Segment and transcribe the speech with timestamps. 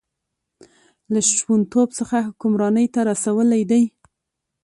[1.11, 3.83] له شپونتوب څخه حکمرانۍ ته رسولی دی.